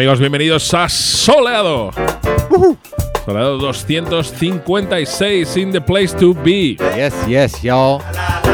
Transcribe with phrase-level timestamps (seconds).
[0.00, 1.90] Amigos, bienvenidos a Soleado.
[3.26, 6.78] Soleado 256 in the place to be.
[6.96, 8.00] Yes, yes, y'all.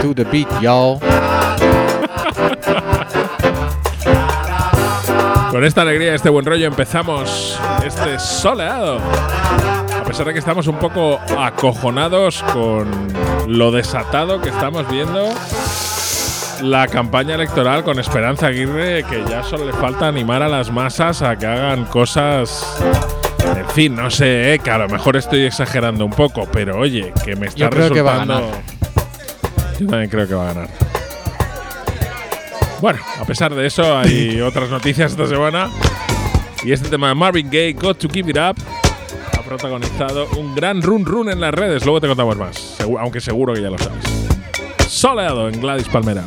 [0.03, 0.99] To the beat, y'all.
[5.53, 8.99] Con esta alegría, este buen rollo empezamos este soleado.
[8.99, 12.89] A pesar de que estamos un poco acojonados con
[13.47, 15.29] lo desatado que estamos viendo
[16.63, 21.23] la campaña electoral con Esperanza Aguirre, que ya solo le falta animar a las masas
[21.23, 22.79] a que hagan cosas.
[23.57, 27.13] En fin, no sé, eh, que a lo mejor estoy exagerando un poco, pero oye,
[27.25, 28.49] que me está Yo creo que va a resultando.
[28.51, 28.63] ganar.
[29.79, 30.69] Yo también creo que va a ganar.
[32.81, 35.69] Bueno, a pesar de eso, hay otras noticias esta semana.
[36.65, 38.57] Y este tema de Marvin Gaye, Got to Keep It Up,
[39.39, 41.85] ha protagonizado un gran run run en las redes.
[41.85, 44.36] Luego te contamos más, aunque seguro que ya lo sabes.
[44.89, 46.25] Soleado en Gladys Palmera.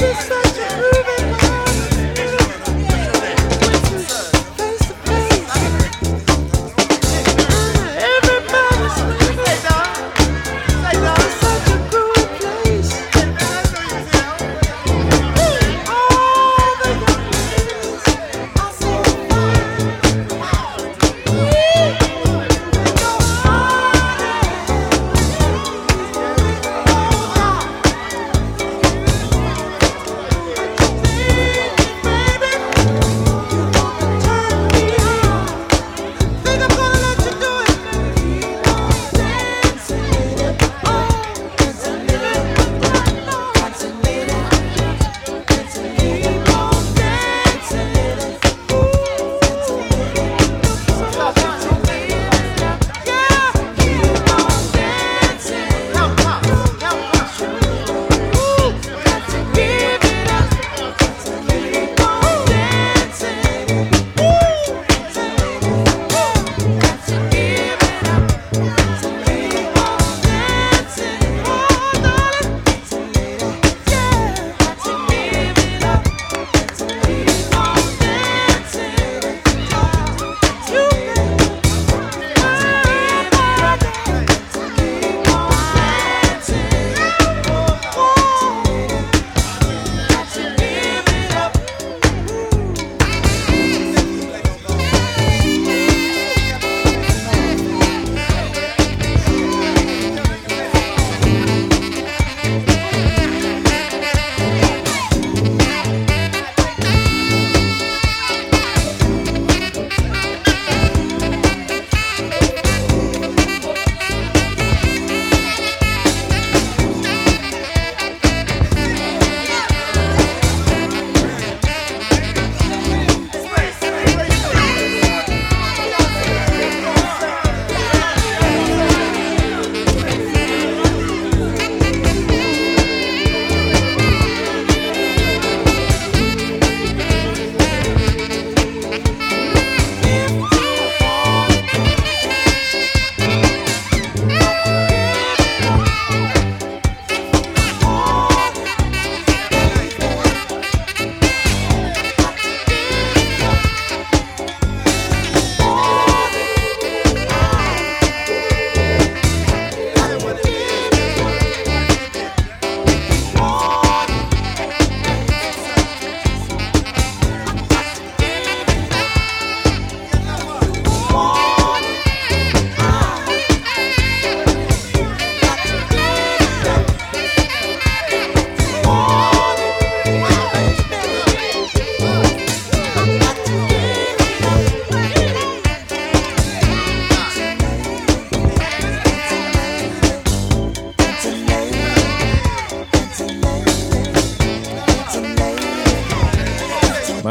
[0.00, 0.39] satisfied.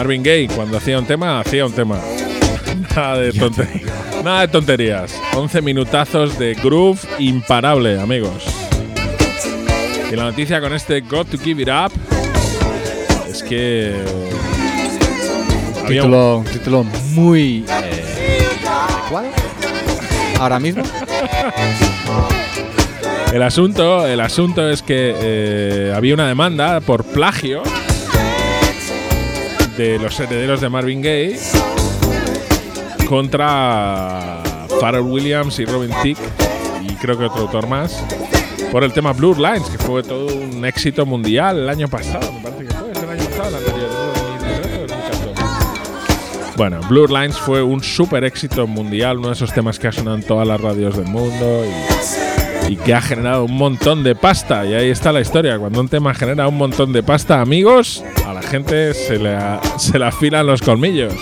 [0.10, 2.00] Marvin Gaye, cuando hacía un tema, hacía un tema.
[2.96, 3.92] Nada de, tonterías.
[4.24, 5.22] Nada de tonterías.
[5.36, 8.44] 11 minutazos de groove imparable, amigos.
[10.12, 11.92] Y la noticia con este Got to Give It Up
[13.30, 13.94] es que.
[15.86, 16.84] había un- Título, título
[17.14, 19.28] muy eh, adecuado.
[20.40, 20.82] Ahora mismo.
[23.32, 27.62] El asunto, el asunto es que eh, había una demanda por plagio
[29.80, 31.40] de los herederos de Marvin Gaye
[33.08, 34.44] contra
[34.82, 36.20] Pharrell Williams y Robin Thicke
[36.82, 38.04] y creo que otro autor más
[38.74, 42.42] por el tema Blur Lines, que fue todo un éxito mundial el año pasado, me
[42.42, 44.06] parece que fue, ¿Es el año pasado, anterior, ¿no?
[44.08, 46.54] 2013 o 2014.
[46.58, 50.18] Bueno, Blur Lines fue un súper éxito mundial, uno de esos temas que ha sonado
[50.18, 52.29] en todas las radios del mundo y
[52.70, 54.64] y que ha generado un montón de pasta.
[54.66, 55.58] Y ahí está la historia.
[55.58, 59.36] Cuando un tema genera un montón de pasta, amigos, a la gente se le,
[59.78, 61.14] se le afilan los colmillos.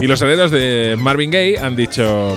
[0.00, 2.34] Y los herederos de Marvin Gaye han dicho: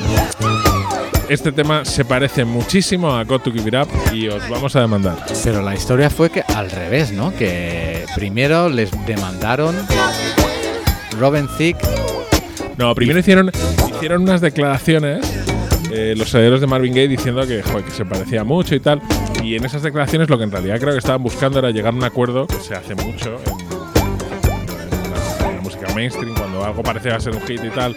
[1.29, 4.81] Este tema se parece muchísimo a Got to Give It Up y os vamos a
[4.81, 5.25] demandar.
[5.43, 7.33] Pero la historia fue que al revés, ¿no?
[7.33, 9.75] Que primero les demandaron
[11.17, 11.81] Robin Thicke.
[12.77, 13.49] No, primero hicieron,
[13.95, 15.25] hicieron unas declaraciones.
[15.91, 19.01] Eh, los herederos de Marvin Gaye diciendo que, se parecía mucho y tal.
[19.43, 21.97] Y en esas declaraciones lo que en realidad creo que estaban buscando era llegar a
[21.97, 27.41] un acuerdo que se hace mucho en, la, música mainstream, cuando algo parece ser un
[27.41, 27.95] hit y tal,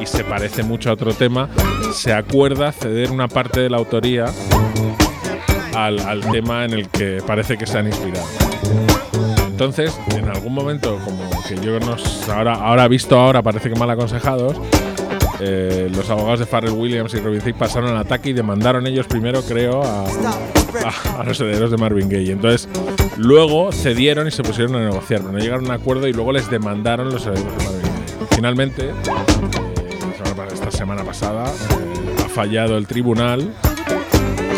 [0.00, 1.48] y se parece mucho a otro tema,
[1.92, 4.26] se acuerda ceder una parte de la autoría
[5.74, 8.26] al, al tema en el que parece que se han inspirado.
[9.54, 13.88] Entonces, en algún momento, como que yo nos ahora, ahora visto ahora, parece que mal
[13.88, 14.56] aconsejados,
[15.40, 19.06] eh, los abogados de Pharrell Williams y Robin Thicke pasaron al ataque y demandaron ellos
[19.06, 22.32] primero, creo, a, a- a los herederos de Marvin Gaye.
[22.32, 22.68] Entonces,
[23.16, 26.32] luego cedieron y se pusieron a negociar, pero no llegaron a un acuerdo y luego
[26.32, 28.26] les demandaron los herederos de Marvin Gaye.
[28.36, 28.92] Finalmente, eh,
[30.52, 33.52] esta semana pasada, eh, ha fallado el tribunal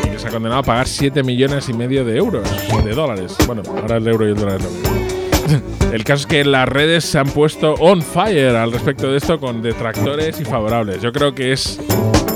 [0.07, 2.43] y les ha condenado a pagar 7 millones y medio de euros,
[2.85, 3.37] de dólares.
[3.47, 5.16] Bueno, ahora el euro y el dólar es lo mismo.
[5.93, 9.39] El caso es que las redes se han puesto on fire al respecto de esto
[9.39, 11.01] con detractores y favorables.
[11.01, 11.81] Yo creo que es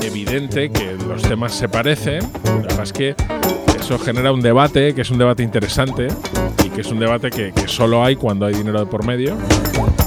[0.03, 2.21] evidente que los temas se parecen.
[2.45, 3.15] La verdad es que
[3.79, 6.09] eso genera un debate, que es un debate interesante
[6.65, 9.37] y que es un debate que, que solo hay cuando hay dinero de por medio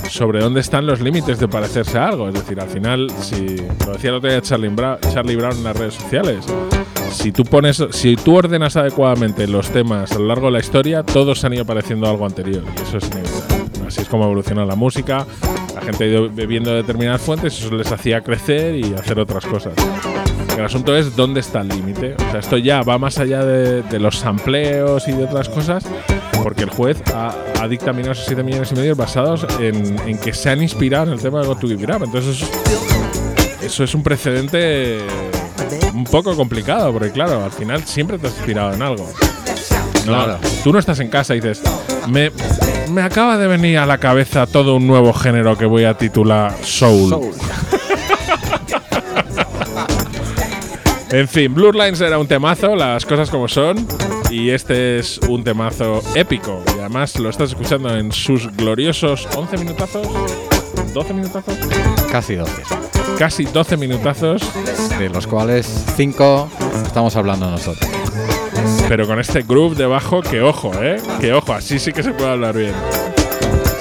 [0.10, 2.28] sobre dónde están los límites de parecerse a algo.
[2.28, 5.64] Es decir, al final, si lo decía el otro día Charlie Brown, Charlie Brown en
[5.64, 6.46] las redes sociales,
[7.14, 11.04] si tú pones, si tú ordenas adecuadamente los temas a lo largo de la historia,
[11.04, 13.88] todos han ido pareciendo algo anterior y eso es inevitable.
[13.88, 15.26] Así es como evoluciona la música.
[15.76, 19.74] La gente ha ido bebiendo determinadas fuentes eso les hacía crecer y hacer otras cosas.
[20.58, 22.16] El asunto es dónde está el límite.
[22.16, 25.86] O sea, esto ya va más allá de, de los sampleos y de otras cosas,
[26.44, 30.34] porque el juez ha, ha dictaminado esos 7 millones y medio basados en, en que
[30.34, 32.04] se han inspirado en el tema de Go to Give It Up.
[32.04, 32.48] Entonces,
[33.62, 35.00] eso es un precedente
[35.94, 39.10] un poco complicado, porque claro, al final siempre te has inspirado en algo.
[40.06, 40.40] No, Claro.
[40.64, 41.62] Tú no estás en casa y dices,
[42.10, 42.32] me,
[42.92, 46.54] me acaba de venir a la cabeza todo un nuevo género que voy a titular
[46.64, 47.32] Soul.
[51.14, 53.88] En fin, Blur Lines era un temazo, las cosas como son.
[54.32, 56.64] Y este es un temazo épico.
[56.76, 60.08] Y además lo estás escuchando en sus gloriosos 11 minutazos.
[60.92, 61.56] 12 minutazos.
[62.14, 62.62] Casi 12.
[63.18, 64.44] Casi 12 minutazos.
[65.00, 65.66] De los cuales
[65.96, 66.50] 5
[66.86, 67.90] estamos hablando nosotros.
[68.88, 71.02] Pero con este groove debajo, que ojo, ¿eh?
[71.20, 72.76] Que ojo, así sí que se puede hablar bien.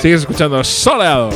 [0.00, 1.28] Sigues escuchando Soleado.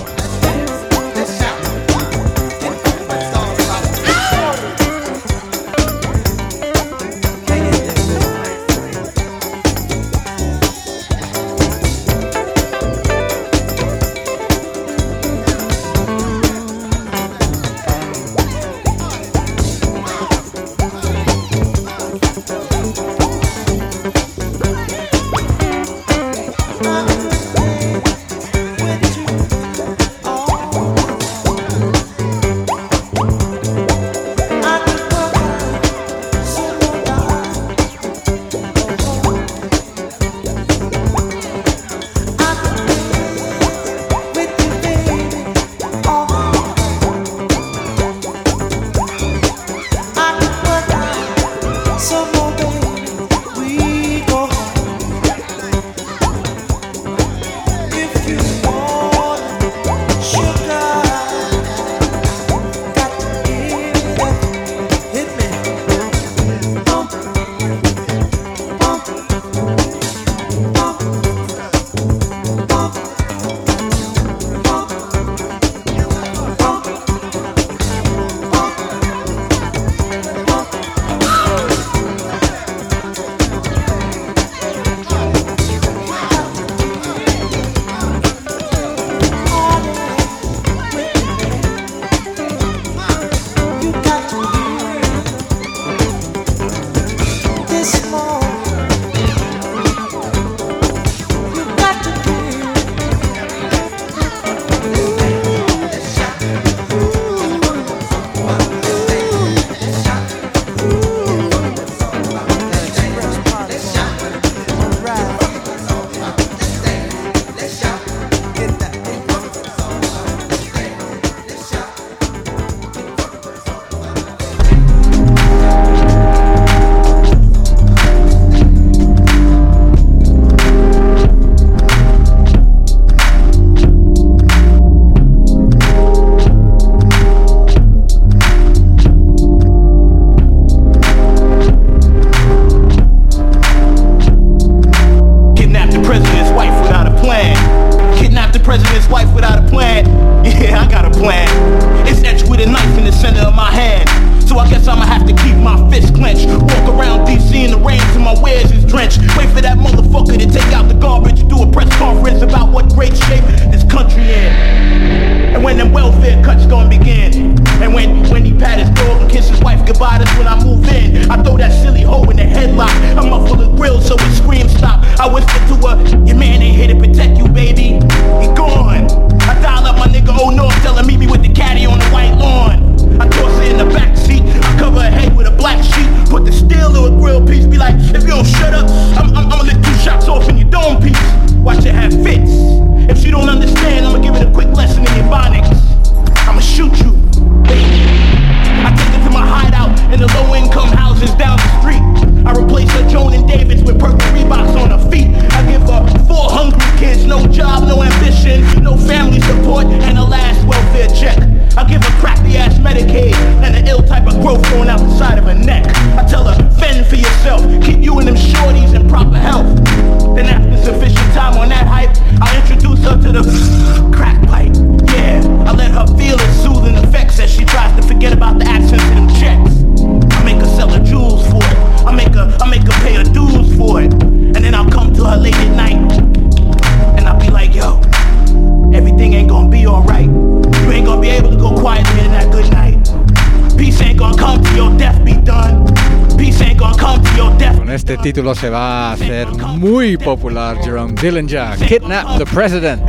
[248.26, 249.46] Título se va a hacer
[249.78, 253.00] muy popular Jerome Dillinger, Kidnap the President.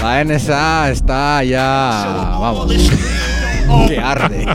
[0.00, 2.72] La NSA está ya, vamos,
[3.88, 4.46] que arde.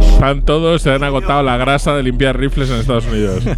[0.00, 3.44] Están todos, se han agotado la grasa de limpiar rifles en Estados Unidos.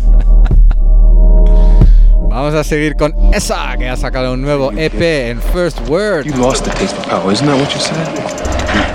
[2.30, 6.24] Vamos a seguir con esa que ha sacado un nuevo EP en First Word.
[6.24, 8.08] You lost the taste for power, isn't that what you said?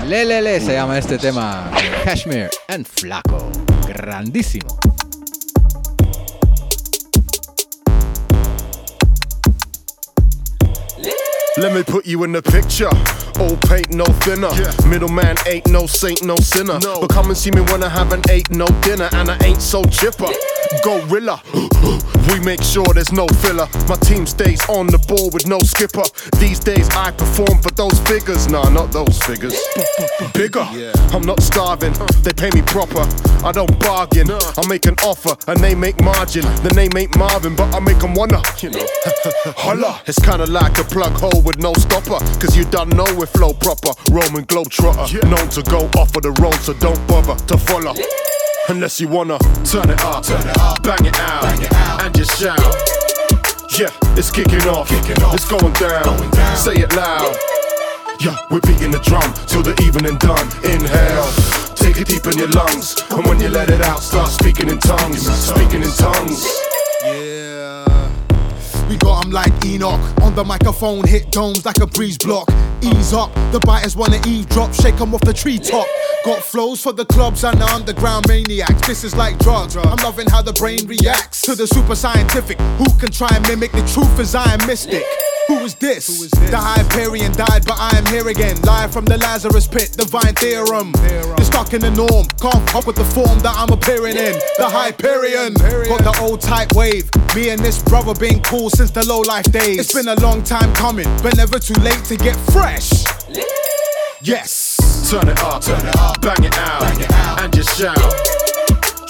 [0.10, 1.72] Lelele se llama este tema.
[2.04, 3.73] Cashmere and Flaco.
[3.94, 4.80] Grandísimo.
[11.58, 12.90] Let me put you in the picture.
[13.40, 14.50] Old paint, no thinner.
[14.88, 16.80] Middleman ain't no saint, no sinner.
[16.80, 19.84] But come and see me when I haven't ate no dinner and I ain't so
[19.86, 20.30] chipper.
[20.84, 21.42] Gorilla.
[22.30, 23.68] we make sure there's no filler.
[23.88, 26.04] My team stays on the ball with no skipper.
[26.40, 28.48] These days I perform for those figures.
[28.48, 29.56] Nah, not those figures.
[30.34, 30.66] Bigger.
[31.14, 31.94] I'm not starving.
[32.24, 33.06] They pay me proper.
[33.46, 34.32] I don't bargain.
[34.32, 36.44] I make an offer and they make margin.
[36.64, 38.42] The name ain't Marvin, but I make them wanna.
[38.60, 38.86] You know.
[39.58, 40.02] Holla.
[40.08, 42.20] It's kinda like a plug hole with no stopper.
[42.40, 43.92] Cause you don't know if flow proper.
[44.12, 45.24] Roman Globetrotter.
[45.24, 47.94] Known to go off of the road, so don't bother to follow.
[48.70, 52.04] Unless you wanna turn it up, turn it up, bang it out, bang it out.
[52.04, 52.60] and just shout.
[53.80, 56.16] Yeah, it's kicking off, it's going down.
[56.56, 57.36] Say it loud.
[58.20, 60.48] Yeah, we're beating the drum till the evening done.
[60.64, 61.28] Inhale,
[61.76, 64.80] take it deep in your lungs, and when you let it out, start speaking in
[64.80, 65.26] tongues.
[65.28, 66.46] Speaking in tongues.
[67.04, 67.93] Yeah.
[68.94, 70.00] We got 'em like Enoch.
[70.22, 72.48] On the microphone, hit domes like a breeze block.
[72.82, 75.88] Ease up, the biters wanna eavesdrop, shake shake 'em off the treetop.
[76.24, 78.86] Got flows for the clubs and the underground maniacs.
[78.86, 79.76] This is like drugs.
[79.76, 82.60] I'm loving how the brain reacts to the super scientific.
[82.78, 85.04] Who can try and mimic the truth as I am mystic?
[85.48, 86.08] Who is this?
[86.30, 88.56] The Hyperion died, but I am here again.
[88.62, 90.94] Live from the Lazarus pit, divine theorem.
[91.10, 94.40] You're stuck in the norm, can't pop with the form that I'm appearing in.
[94.58, 95.56] The Hyperion.
[95.90, 97.10] Got the old type wave.
[97.36, 99.80] Me and this brother been cool since the low life days.
[99.80, 102.92] It's been a long time coming, but never too late to get fresh.
[104.22, 105.10] Yes.
[105.10, 107.42] Turn it up, turn it up, bang it out, bang it out.
[107.42, 107.98] and just shout.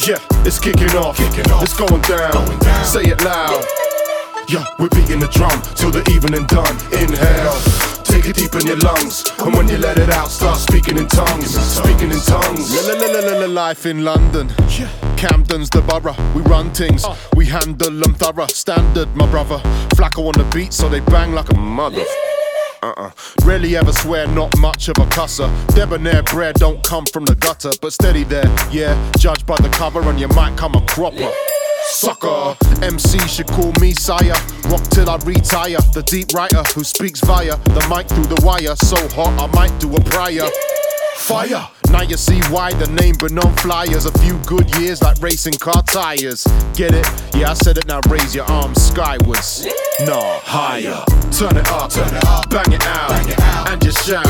[0.06, 2.62] Yeah, it's kicking off, it's going down.
[2.84, 3.64] Say it loud.
[4.50, 6.76] Yeah, we're beating the drum till the evening done.
[6.92, 7.56] Inhale,
[8.14, 11.08] take it deep in your lungs, and when you let it out, start speaking in
[11.08, 11.50] tongues.
[11.56, 12.70] Speaking in tongues.
[12.88, 14.48] La la la la life in London.
[15.18, 16.16] Camden's the borough.
[16.36, 18.48] We run things, we handle them thorough.
[18.48, 19.58] Standard, my brother.
[19.96, 22.04] Flacco on the beat, so they bang like a mother.
[22.84, 23.12] Uh-uh.
[23.46, 25.50] Rarely ever swear, not much of a cusser.
[25.74, 28.94] Debonair bread don't come from the gutter, but steady there, yeah.
[29.18, 31.32] Judged by the cover, and you might come a cropper.
[31.94, 34.34] Sucker, MC should call me sire.
[34.66, 35.78] Rock till I retire.
[35.94, 38.76] The deep writer who speaks via the mic through the wire.
[38.76, 40.50] So hot, I might do a prior.
[41.16, 41.70] Fire.
[41.92, 44.06] Now you see why the name been on flyers.
[44.06, 46.44] A few good years like racing car tires.
[46.74, 47.06] Get it?
[47.36, 47.88] Yeah, I said it.
[47.88, 49.68] Now raise your arms skywards.
[50.02, 51.06] Nah, higher.
[51.32, 53.70] Turn it up, turn it up, bang it out, bang it out.
[53.70, 54.26] and just shout.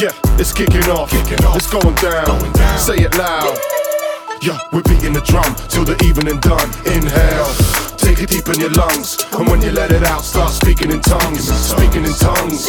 [0.00, 2.78] Yeah, it's kicking off, it's going down.
[2.78, 3.87] Say it loud.
[4.40, 6.70] Yeah, we're beating the drum till the evening done.
[6.86, 7.50] Inhale,
[7.96, 11.00] take it deep in your lungs, and when you let it out, start speaking in
[11.00, 11.48] tongues.
[11.48, 12.68] Speaking in tongues.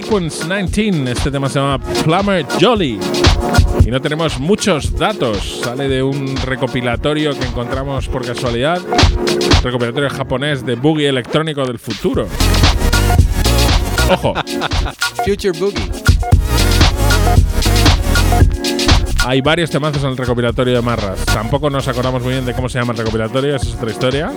[0.00, 1.10] Sequence 19.
[1.10, 3.00] Este tema se llama Plumber Jolly.
[3.84, 5.60] Y no tenemos muchos datos.
[5.64, 8.80] Sale de un recopilatorio que encontramos por casualidad.
[9.64, 12.28] Recopilatorio japonés de boogie electrónico del futuro.
[14.08, 14.34] Ojo.
[15.26, 15.90] Future Boogie.
[19.26, 21.24] Hay varios temazos en el recopilatorio de Marras.
[21.24, 24.32] Tampoco nos acordamos muy bien de cómo se llama el recopilatorio, esa es otra historia.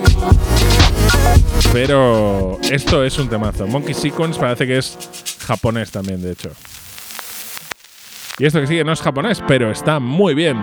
[1.72, 3.66] Pero esto es un temazo.
[3.66, 4.98] Monkey Sequence parece que es
[5.42, 6.50] japonés también, de hecho.
[8.38, 10.58] Y esto que sigue no es japonés, pero está muy bien.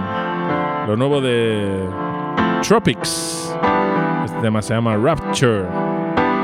[0.87, 1.87] Lo nuevo de
[2.67, 3.53] Tropics.
[4.25, 5.65] Este tema se llama Rapture.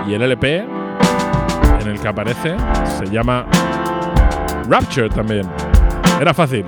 [0.08, 0.58] Y el LP
[1.82, 2.56] en el que aparece
[2.98, 3.46] se llama
[4.70, 5.50] Rapture también.
[6.20, 6.66] Era fácil.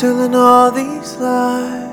[0.00, 1.90] Telling all these lies.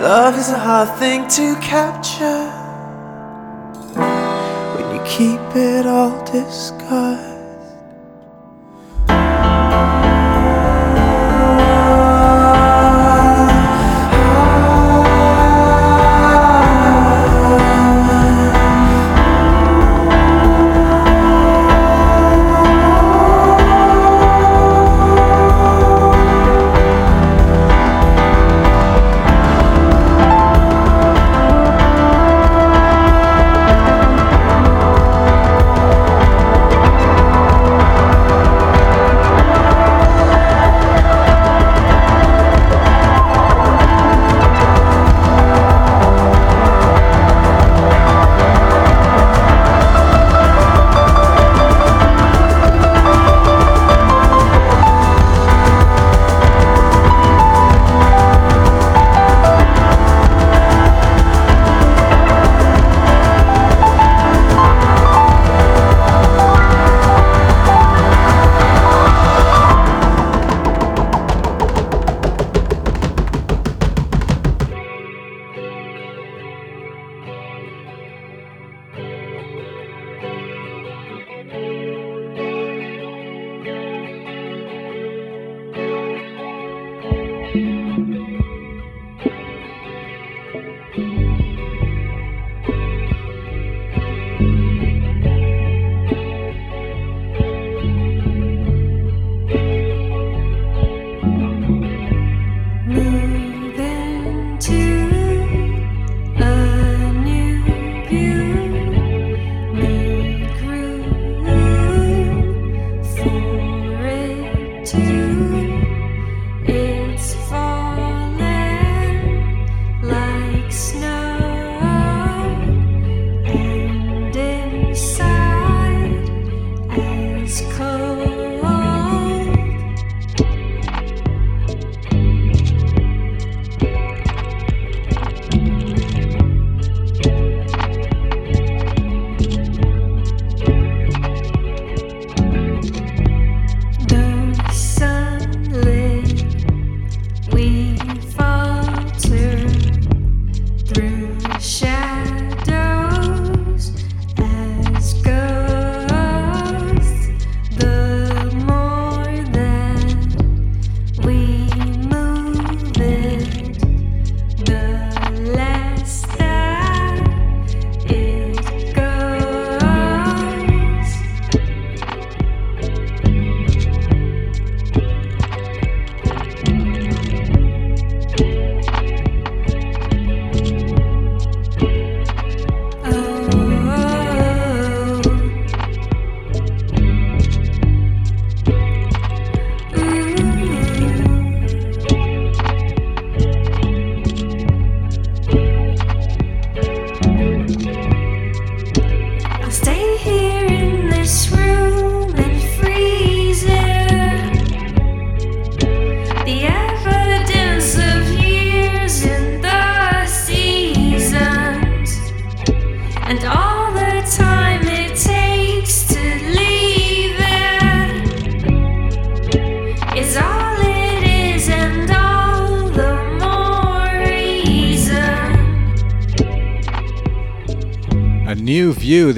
[0.00, 2.48] Love is a hard thing to capture
[4.74, 7.29] when you keep it all disguised.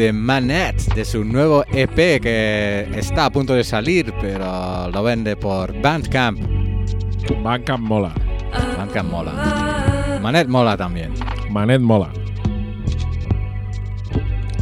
[0.03, 5.37] De Manette, de su nuevo EP que está a punto de salir, pero lo vende
[5.37, 6.41] por Bandcamp.
[7.41, 8.13] Bandcamp mola.
[8.77, 10.19] Bandcamp mola.
[10.21, 11.13] Manette mola también.
[11.51, 12.11] Manet mola.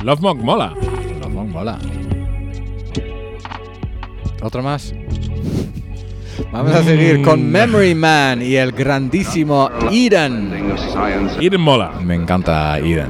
[0.04, 0.74] Love Monk mola.
[1.22, 1.78] Lo mola.
[4.42, 4.94] ¿Otro más?
[6.52, 10.52] Vamos a seguir con Memory Man y el grandísimo Eden.
[11.40, 11.92] Eden mola.
[12.04, 13.08] Me encanta Eden.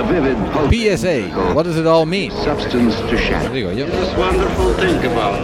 [0.00, 2.30] PSA, what does it all mean?
[2.30, 3.52] substance to Lo shadow.
[3.52, 3.84] digo yo.
[3.84, 5.36] This wonderful thing about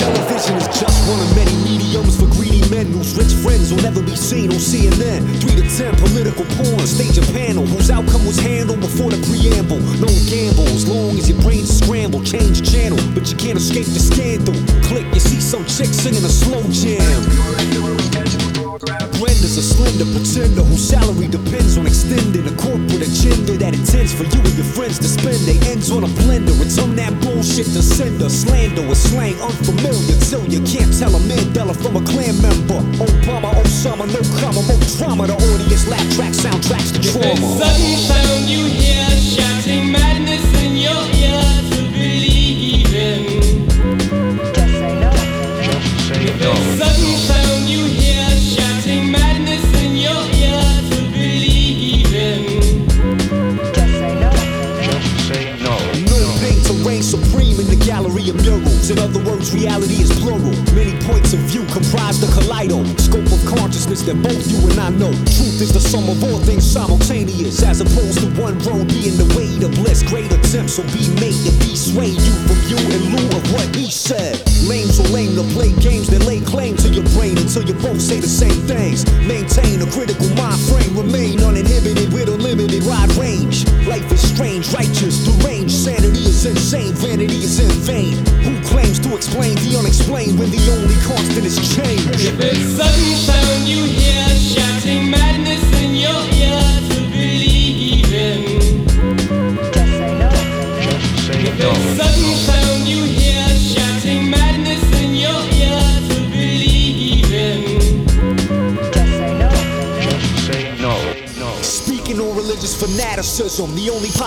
[0.00, 4.02] Television is just one of many mediums for greedy men whose rich friends will never
[4.02, 5.22] be seen on CNN.
[5.38, 9.78] 3 to 10 political porn, stage a panel whose outcome was handled before the preamble.
[10.02, 14.02] No gamble, as long as your brains scramble, change channel, but you can't escape the
[14.02, 14.54] scandal.
[14.82, 18.09] Click, you see some chick singing a slow jam.
[18.80, 24.24] Brenda's a slender pretender whose salary depends on extending a corporate agenda that intends for
[24.24, 25.36] you and your friends to spend.
[25.44, 26.56] They ends on a blender.
[26.64, 28.30] It's on that bullshit to sender.
[28.30, 32.80] Slander with slang unfamiliar till you can't tell a Mandela from a clan member.
[33.04, 35.28] Obama, Osama, no comma, more drama.
[35.28, 37.36] The audience laugh track soundtracks to trauma.
[37.36, 39.59] Sudden sound you hear, shouting madness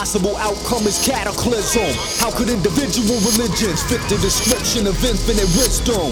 [0.03, 1.95] possible outcome is cataclysm.
[2.19, 6.11] How could individual religions fit the description of infinite wisdom?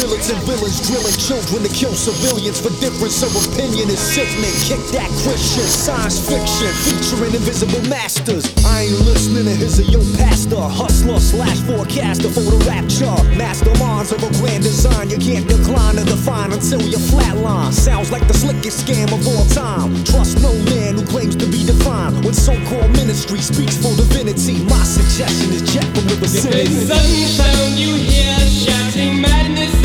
[0.00, 4.54] Militant villains drilling children to kill civilians for difference of opinion is sickening.
[4.64, 8.48] Kick that Christian science fiction featuring invisible masters.
[8.64, 13.12] I ain't listening to his or your pastor, hustler slash forecaster for the rapture.
[13.36, 17.72] Masterminds of a grand design you can't decline or define until you flatline.
[17.72, 19.92] Sounds like the slickest scam of all time.
[20.08, 22.16] Trust no man who claims to be divine.
[22.24, 26.88] When so-called ministry speaks for divinity, my suggestion is check from the vicinity.
[26.88, 29.81] Sudden sound you hear, shouting madness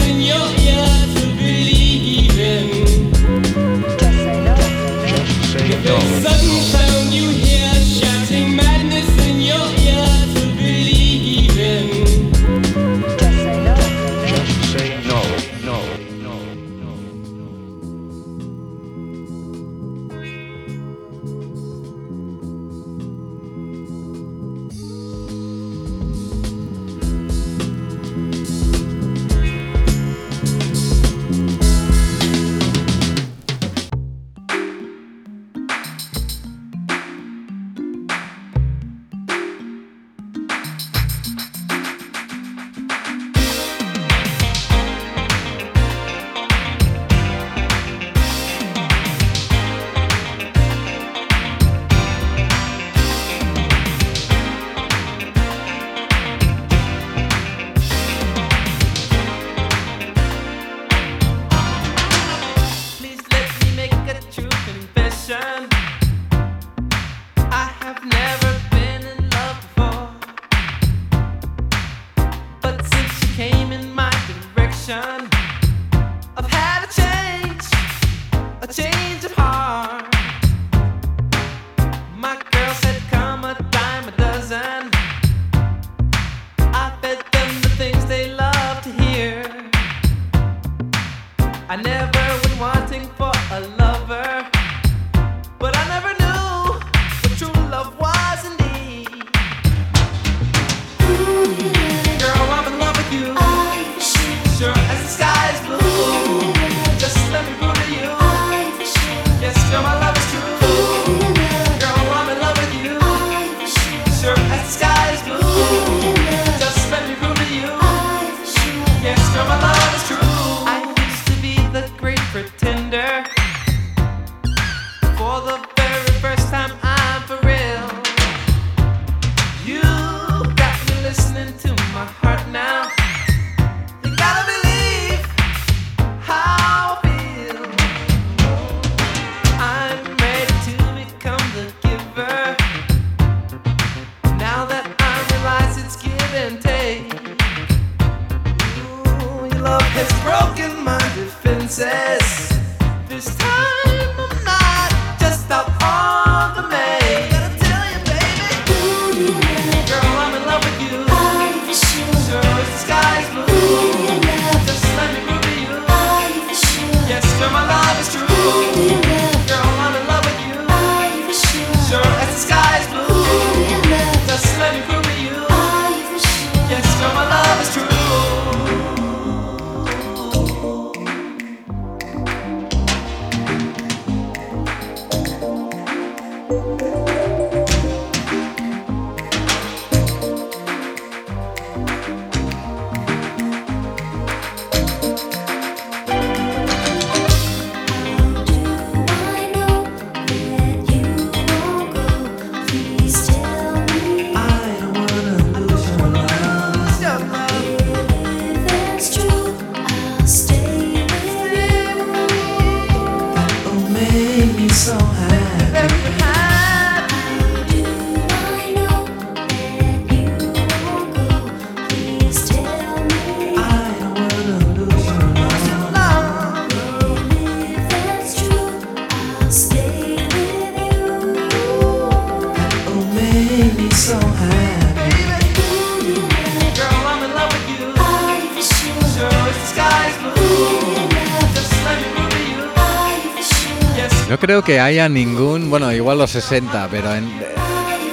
[244.38, 247.28] No creo que haya ningún, bueno, igual los 60, pero en,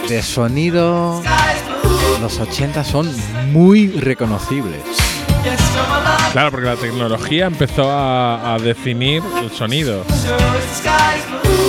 [0.09, 1.22] de sonido
[2.22, 3.14] los 80 son
[3.53, 4.81] muy reconocibles.
[6.33, 10.03] Claro, porque la tecnología empezó a, a definir el sonido.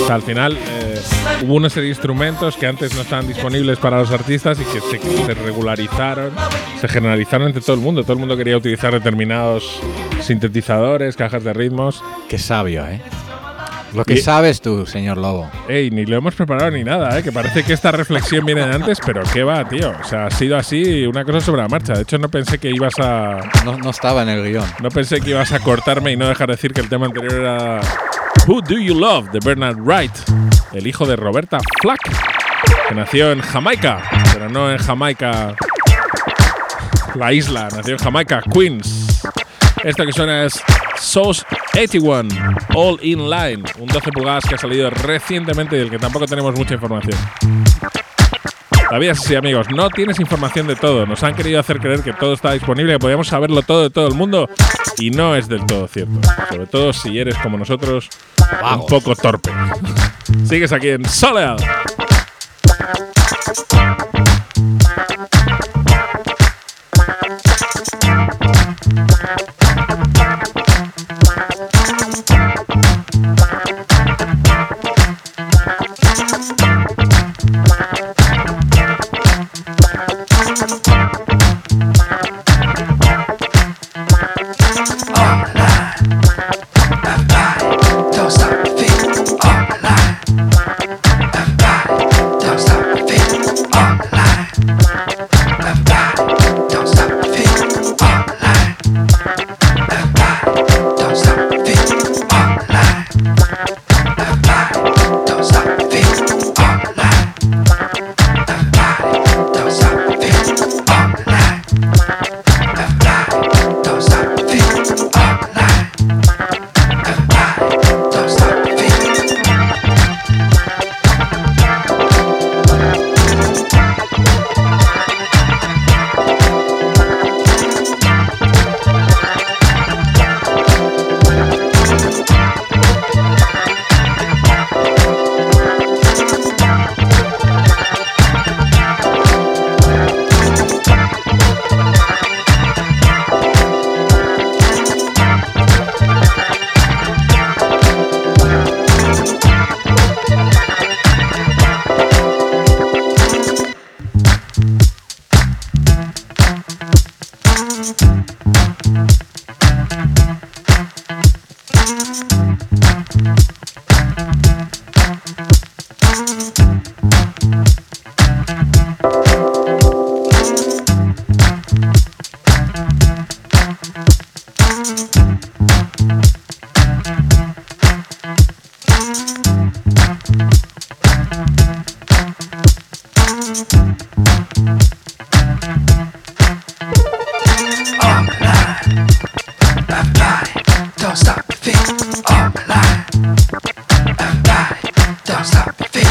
[0.02, 1.02] O sea, al final eh,
[1.42, 4.80] hubo una serie de instrumentos que antes no estaban disponibles para los artistas y que
[4.80, 6.32] se, se regularizaron,
[6.80, 8.04] se generalizaron entre todo el mundo.
[8.04, 9.82] Todo el mundo quería utilizar determinados
[10.22, 12.02] sintetizadores, cajas de ritmos.
[12.30, 13.02] Qué sabio, ¿eh?
[13.96, 15.50] Lo que Y- sabes tú, señor Lobo.
[15.68, 17.22] Ey, ni lo hemos preparado ni nada, ¿eh?
[17.22, 19.92] que parece que esta reflexión viene de antes, pero qué va, tío.
[19.98, 21.94] O sea, ha sido así una cosa sobre la marcha.
[21.94, 23.40] De hecho, no pensé que ibas a.
[23.64, 24.66] No, no estaba en el guion.
[24.82, 27.32] No pensé que ibas a cortarme y no dejar de decir que el tema anterior
[27.32, 27.80] era
[28.46, 30.12] Who Do You Love de Bernard Wright,
[30.74, 32.00] el hijo de Roberta Flack,
[32.88, 34.02] que nació en Jamaica,
[34.34, 35.54] pero no en Jamaica,
[37.14, 39.22] la isla, nació en Jamaica, Queens.
[39.82, 40.62] Esto que suena es
[40.98, 42.28] Sauce 81,
[42.74, 46.54] All In Line, un 12 pulgadas que ha salido recientemente y del que tampoco tenemos
[46.56, 47.18] mucha información.
[49.00, 49.66] Es así, amigos.
[49.70, 51.06] No tienes información de todo.
[51.06, 54.06] Nos han querido hacer creer que todo está disponible, que podíamos saberlo todo de todo
[54.06, 54.48] el mundo.
[54.98, 56.20] Y no es del todo cierto.
[56.48, 58.08] Sobre todo si eres como nosotros,
[58.62, 59.50] un poco torpe.
[60.48, 61.56] Sigues aquí en Soleado.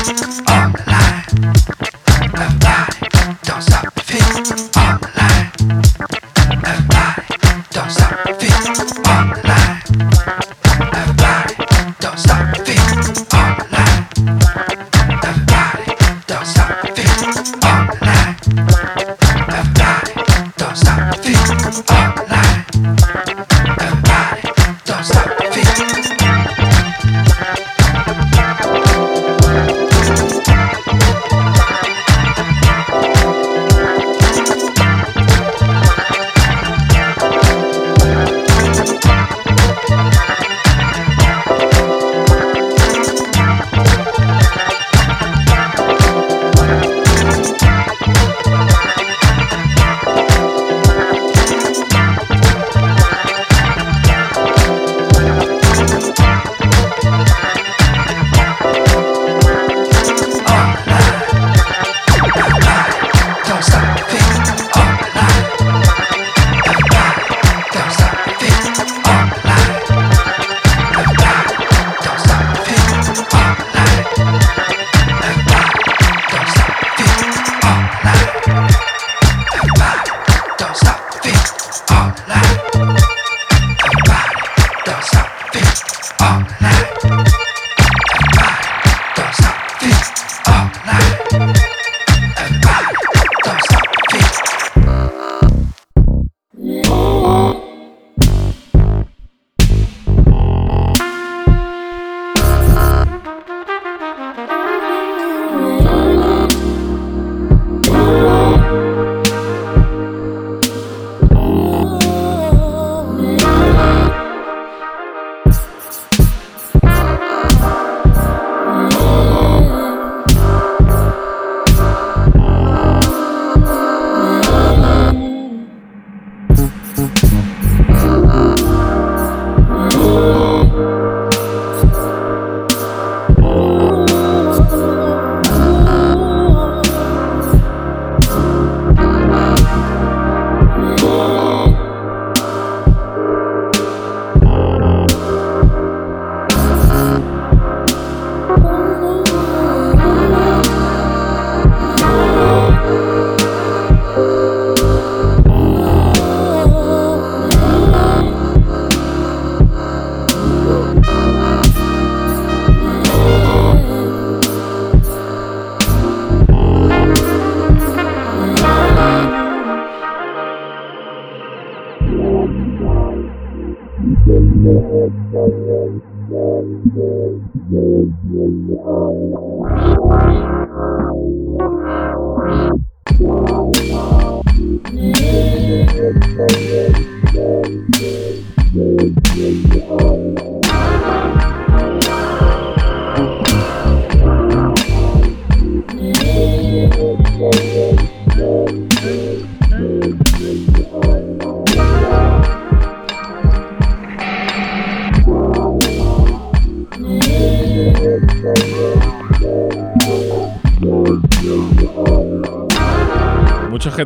[0.08, 0.65] uh.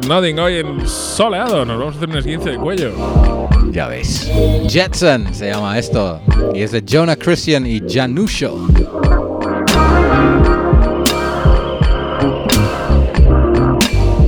[0.10, 1.64] Nodding hoy en soleado.
[1.66, 2.92] Nos vamos a hacer un esguince de cuello.
[3.72, 4.28] Ya veis.
[4.68, 6.20] Jetson se llama esto.
[6.52, 8.58] Y es de Jonah Christian y Janusho.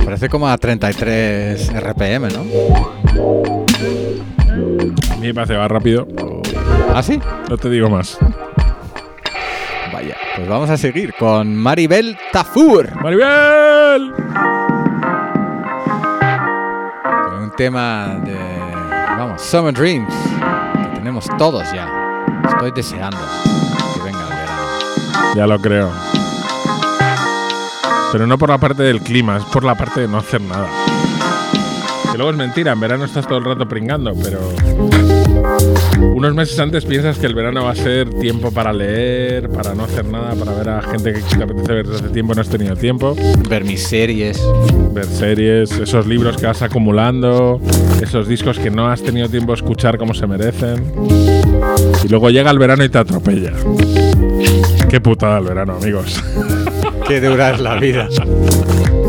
[0.04, 2.44] Parece como a 33 RPM, ¿no?
[5.10, 6.06] A mí me parece va rápido.
[6.94, 7.18] ¿Ah, sí?
[7.50, 8.18] No te digo más.
[9.92, 10.16] Vaya.
[10.36, 12.94] Pues vamos a seguir con Maribel Tafur.
[13.02, 14.31] ¡Maribel!
[17.66, 18.34] Tema de.
[19.16, 20.12] Vamos, Summer Dreams.
[20.82, 21.86] Que tenemos todos ya.
[22.48, 23.18] Estoy deseando
[23.94, 25.34] que venga el verano.
[25.36, 25.88] Ya lo creo.
[28.10, 30.66] Pero no por la parte del clima, es por la parte de no hacer nada.
[32.10, 35.21] Que luego es mentira, en verano estás todo el rato pringando, pero
[36.14, 39.84] unos meses antes piensas que el verano va a ser tiempo para leer, para no
[39.84, 42.42] hacer nada, para ver a gente que te apetece ver desde hace tiempo y no
[42.42, 43.16] has tenido tiempo.
[43.48, 44.40] Ver mis series.
[44.92, 47.60] Ver series, esos libros que vas acumulando,
[48.02, 50.92] esos discos que no has tenido tiempo de escuchar como se merecen.
[52.04, 53.52] Y luego llega el verano y te atropella.
[54.88, 56.22] Qué putada el verano, amigos.
[57.06, 58.08] Qué dura es la vida.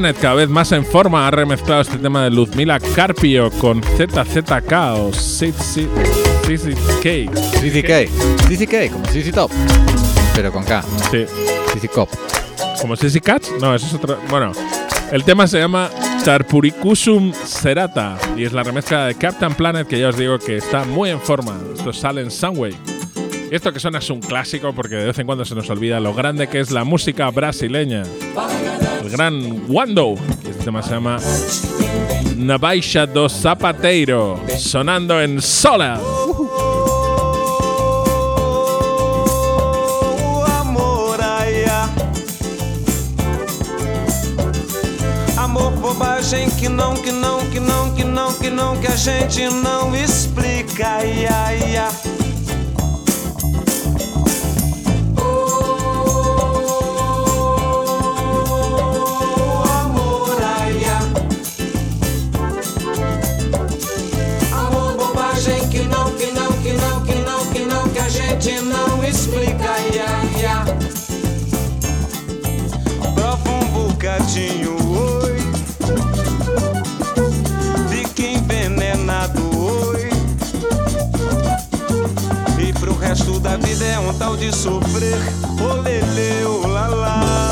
[0.00, 4.72] Planet, cada vez más en forma, ha remezclado este tema de Luzmila Carpio con ZZK
[4.96, 5.84] o CCK.
[7.60, 8.08] CCK.
[8.48, 9.50] CCK, como CC Top.
[10.34, 10.82] Pero con K.
[11.10, 11.26] Sí.
[11.74, 12.08] CC Cop.
[12.80, 13.52] ¿Como CC Cats?
[13.60, 14.18] No, eso es otro.
[14.30, 14.52] Bueno,
[15.12, 15.90] el tema se llama
[16.24, 20.84] Tarpurikusum Serata y es la remezcla de Captain Planet que ya os digo que está
[20.84, 21.58] muy en forma.
[21.76, 22.74] Esto sale en Sunway.
[23.50, 26.14] Esto que suena es un clásico porque de vez en cuando se nos olvida lo
[26.14, 28.04] grande que es la música brasileña.
[29.10, 30.14] Gran Wando.
[30.48, 31.18] Este tema se llama
[32.36, 36.00] Navaisha do Zapateiro, sonando en Sola.
[46.60, 50.86] Que não, que não, que não, que não, que não, que a gente não explica,
[50.86, 51.78] ai, ai,
[68.40, 70.00] gente não explica, ai,
[70.46, 70.64] ai.
[73.14, 75.36] Prova um bocadinho, oi.
[77.88, 80.08] Fica envenenado, oi.
[82.58, 85.18] E pro resto da vida é um tal de sofrer,
[85.60, 87.20] olele, olala.
[87.20, 87.49] Bahia.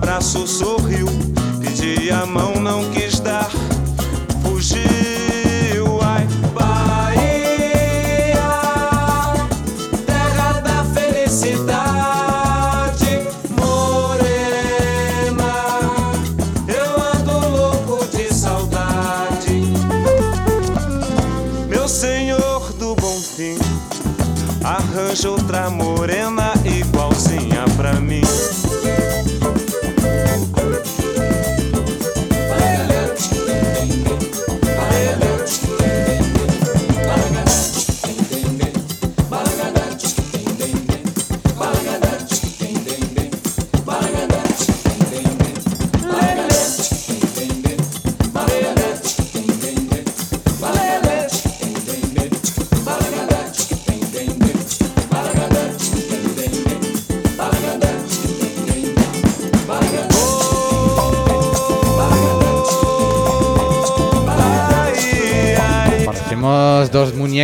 [0.00, 1.29] Abraço, sorriu.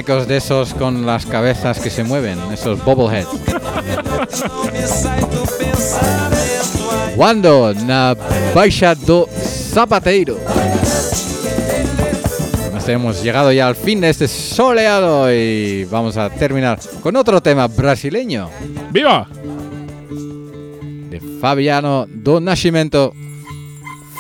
[0.07, 3.29] Muñecos de esos con las cabezas que se mueven, esos bobbleheads.
[7.17, 8.15] Wando na
[8.55, 10.39] Baixa do Zapateiro.
[12.73, 17.41] Nos hemos llegado ya al fin de este soleado y vamos a terminar con otro
[17.41, 18.49] tema brasileño.
[18.93, 19.27] ¡Viva!
[21.11, 23.13] De Fabiano do Nascimento.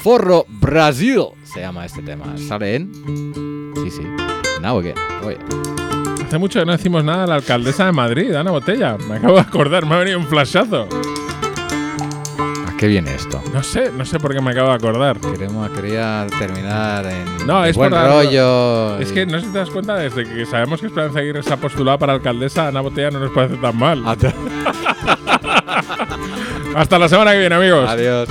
[0.02, 2.34] Forro Brasil se llama este tema.
[2.48, 2.92] ¿Sale en?
[3.84, 4.35] Sí, sí.
[4.60, 4.94] Now again.
[5.24, 5.38] Oye.
[6.26, 8.96] Hace mucho que no decimos nada a la alcaldesa de Madrid, Ana Botella.
[9.08, 10.88] Me acabo de acordar, me ha venido un flashazo.
[12.66, 13.40] ¿A qué viene esto?
[13.54, 15.18] No sé, no sé por qué me acabo de acordar.
[15.20, 18.98] Queremos, quería terminar en No, es buen por rollo.
[18.98, 21.42] Es y- que no sé si te das cuenta, desde que sabemos que Esperanza Aguirre
[21.44, 24.02] se ha postulado para alcaldesa, Ana Botella no nos parece tan mal.
[26.74, 27.88] Hasta la semana que viene, amigos.
[27.88, 28.28] Adiós.